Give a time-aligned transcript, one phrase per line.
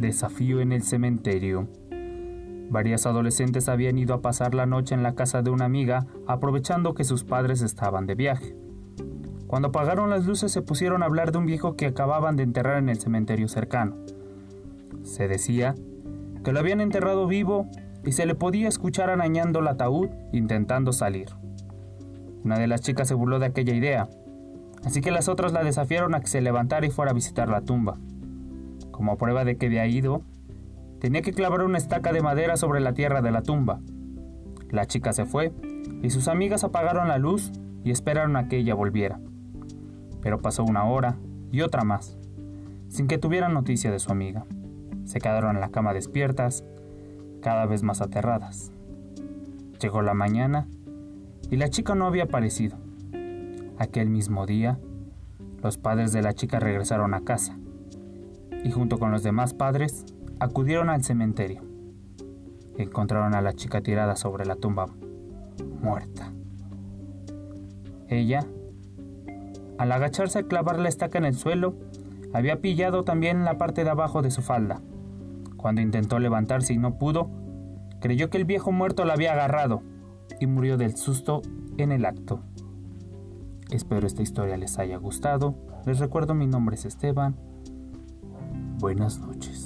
[0.00, 1.68] desafío en el cementerio.
[2.68, 6.94] Varias adolescentes habían ido a pasar la noche en la casa de una amiga, aprovechando
[6.94, 8.56] que sus padres estaban de viaje.
[9.46, 12.78] Cuando apagaron las luces se pusieron a hablar de un viejo que acababan de enterrar
[12.78, 13.96] en el cementerio cercano.
[15.04, 15.76] Se decía
[16.42, 17.68] que lo habían enterrado vivo
[18.04, 21.28] y se le podía escuchar arañando el ataúd intentando salir.
[22.44, 24.08] Una de las chicas se burló de aquella idea,
[24.84, 27.60] así que las otras la desafiaron a que se levantara y fuera a visitar la
[27.60, 27.98] tumba.
[28.96, 30.22] Como prueba de que había ido,
[31.00, 33.80] tenía que clavar una estaca de madera sobre la tierra de la tumba.
[34.70, 35.52] La chica se fue
[36.02, 37.52] y sus amigas apagaron la luz
[37.84, 39.20] y esperaron a que ella volviera.
[40.22, 41.18] Pero pasó una hora
[41.52, 42.16] y otra más,
[42.88, 44.46] sin que tuvieran noticia de su amiga.
[45.04, 46.64] Se quedaron en la cama despiertas,
[47.42, 48.72] cada vez más aterradas.
[49.78, 50.68] Llegó la mañana
[51.50, 52.78] y la chica no había aparecido.
[53.76, 54.78] Aquel mismo día,
[55.62, 57.58] los padres de la chica regresaron a casa
[58.66, 60.04] y junto con los demás padres
[60.40, 61.62] acudieron al cementerio.
[62.76, 64.88] Encontraron a la chica tirada sobre la tumba,
[65.80, 66.32] muerta.
[68.08, 68.44] Ella,
[69.78, 71.76] al agacharse a clavar la estaca en el suelo,
[72.32, 74.80] había pillado también la parte de abajo de su falda.
[75.56, 77.30] Cuando intentó levantarse y no pudo,
[78.00, 79.82] creyó que el viejo muerto la había agarrado
[80.40, 81.40] y murió del susto
[81.78, 82.40] en el acto.
[83.70, 85.54] Espero esta historia les haya gustado.
[85.86, 87.36] Les recuerdo mi nombre es Esteban.
[88.78, 89.65] Buenas noches.